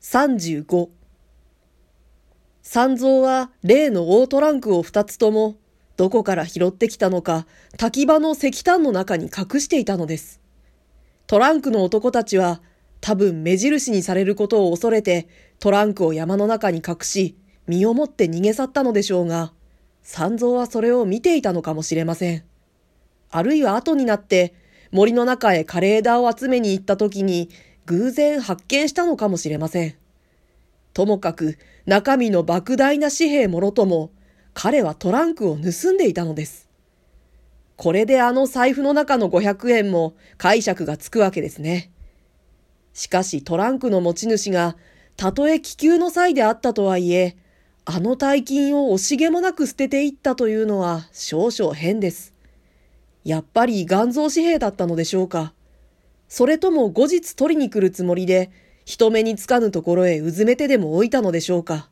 [0.00, 0.88] 35
[2.62, 5.56] 三蔵は例の大トランクを二つとも
[5.98, 10.40] どこから拾ってきたのか滝場の石炭の中に隠していたのです。
[11.26, 12.62] トランクの男たちは
[13.02, 15.28] 多分目印にされることを恐れて
[15.58, 17.36] トランクを山の中に隠し
[17.66, 19.52] 身をもって逃げ去ったのでしょうが
[20.02, 22.44] 三蔵はそれを見ていたのかもしれません。
[23.30, 24.54] あるいは後になって
[24.92, 27.50] 森の中へ枯れ枝を集めに行った時に
[27.90, 29.96] 偶然発見したのかもしれません。
[30.94, 34.12] ともかく中身の莫大な紙幣もろとも
[34.54, 36.68] 彼はトランクを盗んでいたのです。
[37.74, 41.90] これであの財布の中の500円も解釈がつくわけですね。
[42.92, 44.76] しかしトランクの持ち主が
[45.16, 47.36] たとえ気球の際であったとはいえ、
[47.86, 52.34] あの大金を惜しげもなく捨てていったというのは少々変です。
[53.24, 55.54] やっぱり元蔵紙幣だったのでしょうか。
[56.30, 58.52] それとも後日取りに来るつもりで、
[58.84, 61.90] 人目につかぬところへうずめてでも置いたのでしょうか。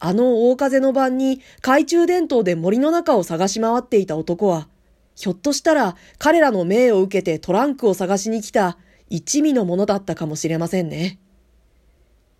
[0.00, 4.68] あの大風の晩に懐中電灯で森の中を探し回っていた男は、
[5.14, 8.78] ひょっとしたら彼らの命を受けてトランクを探しに来た
[9.08, 11.20] 一味のものだったかもしれませんね。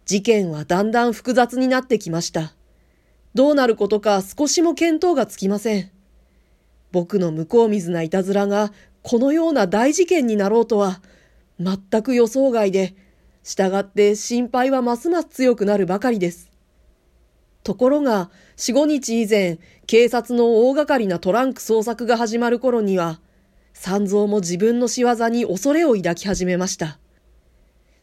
[0.06, 2.52] 事件はだんだん複雑になってきました。
[3.34, 5.92] どうなることか少しも見当がつきません。
[6.90, 11.00] 僕の向こう水ないたずらがこのような大事件になろうとは、
[11.58, 12.94] 全く予想外で、
[13.42, 16.50] 従って心配はますます強くなるばかりです。
[17.62, 23.20] ところが、四五日以前、警察の大掛かりなトランク捜索が始まる頃には、
[23.72, 26.98] 三蔵も自分の仕業に恐れを抱き始めました。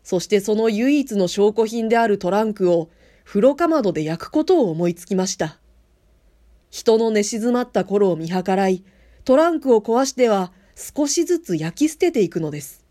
[0.03, 2.89] そしてその唯一の証拠品であるトランクを
[3.25, 5.59] 風呂かまどで焼くことを思いつきました。
[6.69, 8.83] 人の寝静まった頃を見計らい、
[9.25, 12.85] トランクを壊しては少しずつ焼き捨てていくのです。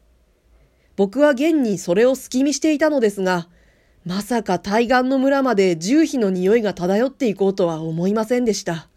[0.97, 3.47] 僕は現にそれを隙見していたのですが、
[4.05, 8.89] まさか対岸の村まで重火の匂いが漂っていこうとは思いませんでした。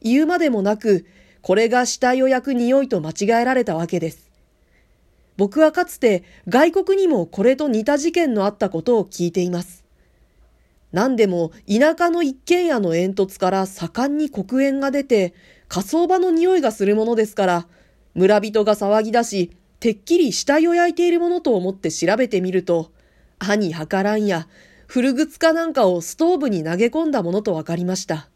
[0.00, 1.04] 言うまでもなく、
[1.42, 4.30] これが死体を焼く匂いと間違えられたわけです。
[5.36, 9.84] 僕はかつて外国にもこれと似た事件のあったことを聞いています。
[10.92, 15.34] 何でも田舎の一軒家の煙突から盛んに黒煙が出て
[15.68, 17.66] 火葬場の匂いがするものですから
[18.14, 22.92] 村人が騒ぎ出し、てっきり死体を焼いているものと思って調べてみると、
[23.38, 24.48] 歯に計らんや、
[24.86, 28.28] 古靴かなんかをストーブに投げ込んだものと分かりました。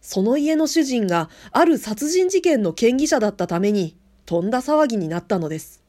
[0.00, 5.82] その家の主人がある殺人事件の嫌疑者だったために、とんだ騒ぎになったのです。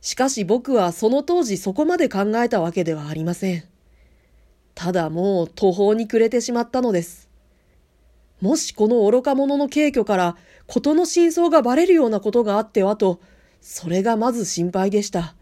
[0.00, 3.64] しかし僕はその当時そこまで考えたわけではありません。
[4.74, 7.29] ただもう途方に暮れてしまったのです。
[8.40, 10.36] もしこの愚か者の軽挙から
[10.66, 13.20] 事の真相がバレるようなことがあってはと、
[13.60, 15.34] それがまず心配でした。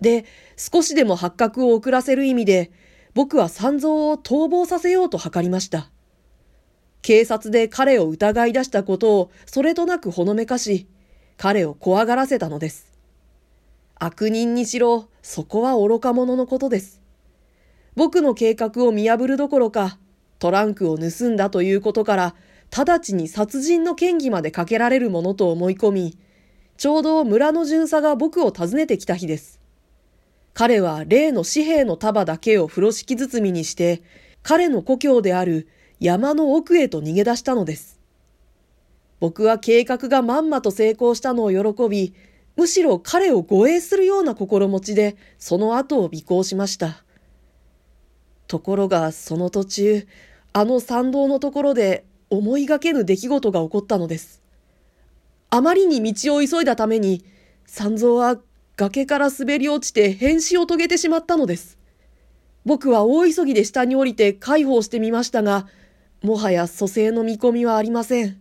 [0.00, 0.24] で、
[0.56, 2.70] 少しでも発覚を遅らせる意味で、
[3.14, 5.90] 僕は三蔵を逃亡させようと図りました。
[7.02, 10.86] 警察で彼を疑い出したことをそれとなくほのめかし、
[11.36, 12.92] 彼を怖がらせたのです。
[13.96, 17.00] 悪人にしろ、そこは愚か者のことです。
[17.96, 19.98] 僕の計画を見破るどころか、
[20.38, 22.34] トランクを盗んだということから、
[22.70, 26.18] 直ちに殺人の嫌疑までかけられるものと思い込み、
[26.76, 29.60] ちょうど村の巡査が僕を訪ねてきた日です。
[30.54, 34.02] 彼は例の紙幣の束だけを風呂敷包みにして、
[34.42, 35.68] 彼の故郷である
[36.00, 37.98] 山の奥へと逃げ出したのです。
[39.20, 42.14] 僕は計画がまんまと成功したのを喜び、
[42.56, 47.04] むしろ彼を護衛するような心持ちで、その後を尾行しました。
[48.46, 50.06] ところが、その途中、
[50.52, 54.42] あの参道のところで思いがけぬ出来事が起こったのです。
[55.50, 57.24] あまりに道を急いだために、
[57.66, 58.38] 三蔵は
[58.76, 61.78] 崖から滑り落ちて変死を遂げてしまったのです。
[62.64, 65.66] 僕は大急ぎで下に降りて介抱してみましたが、
[66.22, 68.40] もはや蘇生の見込みはありません。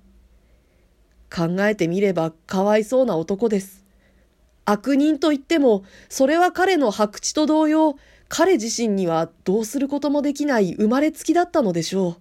[1.33, 3.85] 考えてみればかわいそうな男です。
[4.65, 7.95] 悪人といっても、それは彼の白地と同様、
[8.29, 12.15] 彼自身にはどうすることもできない生まれつきだったのでしょう。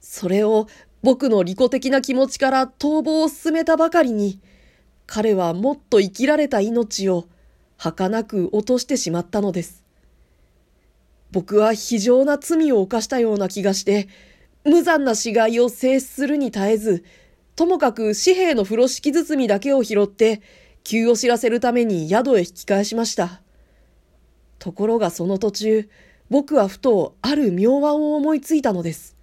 [0.00, 0.66] それを
[1.02, 4.40] 僕の利己的な気持ちから逃亡を進めたばかりに、
[5.06, 7.26] 彼はもっと生きられた命を
[7.76, 9.84] 儚く落としてしまったのです。
[11.32, 14.08] 僕は非常な罪を犯したような気がして、
[14.64, 17.04] 無残な死骸を制止するに耐えず、
[17.56, 20.42] ともかく紙幣の風呂敷包みだけを拾って、
[20.82, 23.42] 急を知らせるために宿へ引き返しました。
[24.60, 25.88] ところがその途中、
[26.28, 29.16] 僕はふとある妙案を思いついたのです。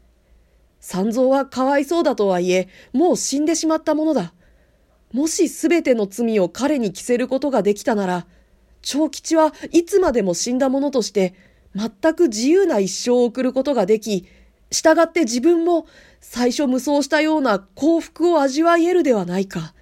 [0.82, 4.34] 三蔵はかわいそうだとはいえ、もう死んでしまったものだ。
[5.14, 8.28] もしすべての罪を彼に着せることができたなら、
[8.82, 11.36] 長吉はいつまでも死んだ者として、
[11.76, 14.26] 全く自由な一生を送ることができ、
[14.72, 15.86] 従って自分も
[16.20, 19.76] 最初無双したような幸福を味わい得るではないか。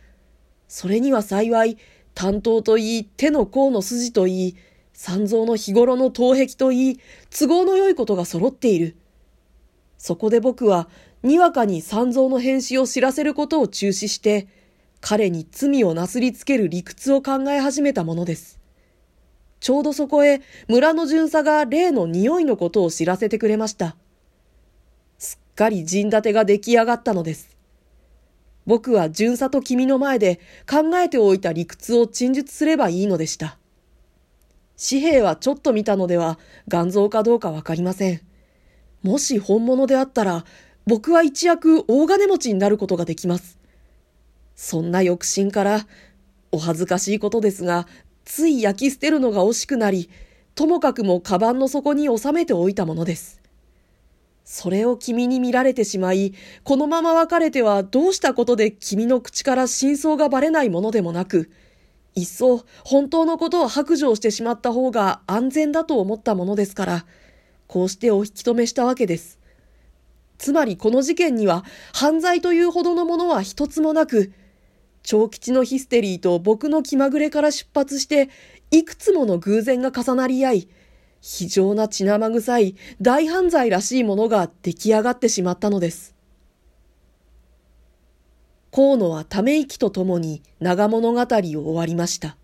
[0.68, 1.78] それには幸い、
[2.14, 4.56] 担当といい、手の甲の筋といい、
[4.96, 7.00] 三蔵の日頃の頭壁といい、
[7.30, 8.96] 都合の良いことが揃っている。
[9.98, 10.88] そこで僕は、
[11.22, 14.48] にわかに三蔵の変死を知らせることを中止して、
[15.02, 18.58] 彼に罪をなすりつける理屈を考え始めたものです。
[19.60, 23.98] ちょうどそこへ村の巡査が例の匂いのことを知らせてくれました。
[25.18, 27.58] すっかり陣立てが出来上がったのです。
[28.66, 30.40] 僕は巡査と君の前で
[30.70, 33.58] 考えておいた理屈を陳述すればいいのでした。
[34.78, 36.38] 紙幣はちょっと見たのでは
[36.68, 38.22] 元蔵かどうかわかりません。
[39.04, 40.46] もし本物であったら、
[40.88, 43.58] 僕は一躍大金持ちになることができます。
[44.56, 45.88] そんな欲心から、
[46.52, 47.88] お恥ずかしいことですが、
[48.24, 50.10] つい焼き捨てるのが惜しくなり、
[50.56, 53.42] ともかくもカバンの底に収めておいたものです。
[54.44, 56.34] それを君に見られてしまい、
[56.64, 61.52] このまま別れてはどうしたことで君の口から真相がばれないものでもなく、
[62.16, 67.06] いっそ本当のことを白状してしまった方が安全だと思ったものですから、
[67.68, 69.38] こうしてお引き止めしたわけです。
[70.38, 74.32] つまりこの事件には犯罪というほどのものは一つもなく、
[75.04, 78.30] 長吉のヒステリーと僕の気まぐれから出発して、
[78.72, 80.70] いくつもの偶然が重なり合い、
[81.22, 86.15] 非常な血生臭い大犯罪らしいものが出来上がってしまったのです。
[88.76, 92.36] 河野はため息とともに長物語を終わりました。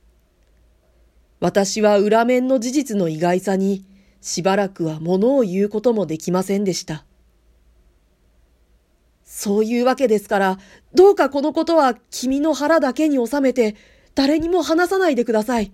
[1.42, 3.84] 私は裏面の事実の意外さに
[4.22, 7.04] しばらくは物を言うこともできませんでした。
[9.26, 10.60] そういうわけですから、
[10.94, 13.76] どうかこのことは君の腹だけに収めて、
[14.16, 15.74] 誰にも話さないでください。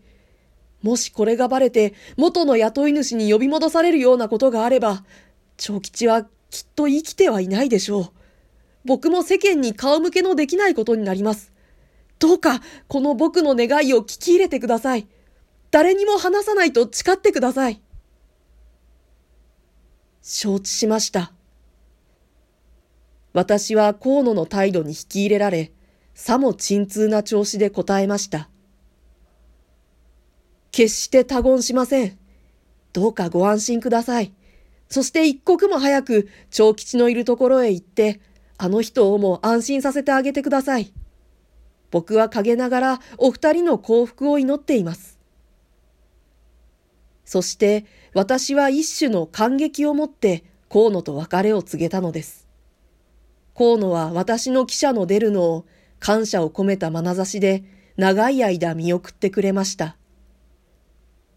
[0.82, 5.04] もしこれがバレて元の雇い主に呼び戻されるようなことがあれば、
[5.58, 8.17] 長吉はきっと生きてはいないでしょう。
[8.88, 11.52] 僕も世間に顔向けのできないことになります。
[12.20, 15.08] どうかこの僕の願いを聞き入れてください。
[15.72, 17.82] 誰にも話さないと誓ってください。
[20.22, 21.34] 承知しました。
[23.34, 25.74] 私は河野の態度に引き入れられ、
[26.16, 28.50] さも沈痛な調子で答えました。
[30.72, 32.18] 決して他言しません。
[32.94, 34.34] どうかご安心ください。
[34.90, 38.22] そして一刻も早く長吉のいるところへ行って、
[38.58, 40.92] あの人をも安心させてあげてください。
[41.92, 45.18] 僕は陰ながらお二人の幸福を祈っています。
[47.24, 52.48] そして私は一種の感激をもって河野と別れを告げたのです。
[53.56, 55.66] 河野は私の汽車の出るのを
[56.00, 57.64] 感謝を込めた眼差しで
[57.98, 59.98] 長い間見送ってくれました。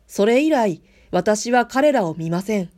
[0.06, 2.70] それ以来、私は彼らを見ません。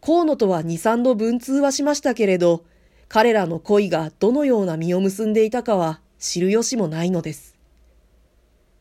[0.00, 2.64] 河野とは二三度文通はしましたけれど、
[3.08, 7.56] 彼らの恋がどのような実を結んでいたかは知る由もないのです。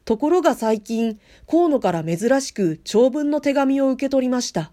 [0.03, 1.19] ところが最近、
[1.50, 4.71] 河野から珍しく長文の手紙を受け取りました。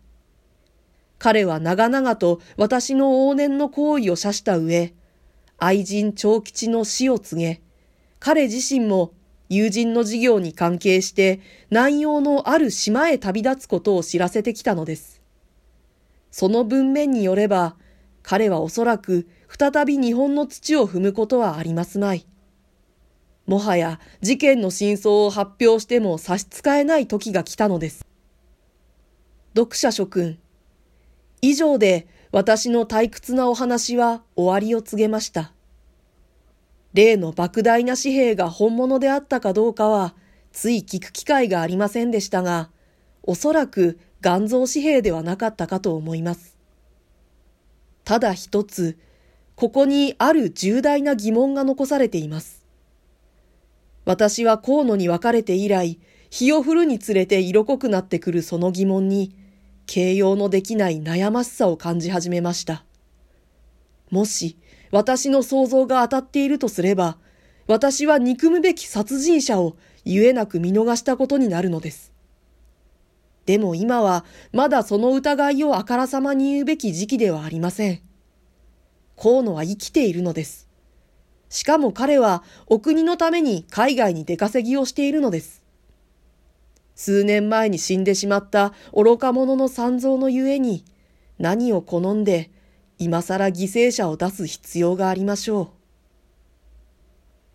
[1.19, 4.95] 彼は長々と私の往年の行為を謝した上、
[5.59, 7.63] 愛人長吉の死を告げ、
[8.19, 9.13] 彼自身も
[9.49, 11.41] 友人の事業に関係して
[11.71, 15.23] 南洋のある島へ旅立つことを知らせてきたのです。
[16.31, 17.77] その文面によれば、
[18.25, 22.27] 彼はおそらく再び日本の土を踏むことはありますまい。
[23.47, 28.07] もはや事件の真相を発表しても差し支えない時が来たのです。
[29.55, 30.39] 読者諸君。
[31.43, 35.53] 以上で私の退屈なお話は終わりを告げました。
[36.95, 40.15] 例の莫大な紙幣が本物であったかどうかは、
[40.53, 42.71] つい聞く機会がありませんでしたが、
[43.23, 46.54] おそらく元蔵紙幣ではなかったかと思います。
[48.05, 48.99] ただ一つ、
[49.57, 52.65] ここにある重大な疑問が残されています。
[54.05, 55.99] 私は河野に別れて以来、
[56.31, 59.35] 日を降るにつれて色濃くなってくるその疑問に、
[59.87, 62.85] 形容のできない悩ましさを感じ始めました。
[64.11, 64.59] もし、
[64.91, 67.19] 私の想像が当たっているとすれば、
[67.67, 72.14] 私は憎むべき殺人者を言えなく見逃したことになるのです。
[73.47, 78.01] でも今はまだその疑いをあからさまに言うべき時期ではありません。
[79.17, 80.69] 河野は生きているのです。
[81.49, 85.63] しかも彼はお国のために海外に出稼ぎをしているのです。
[86.95, 90.85] 数年前に死んでしまった愚か者の三蔵のゆえに
[91.39, 92.51] 何を好んで
[92.99, 95.84] 今更犠牲者を出す必要がありましょう。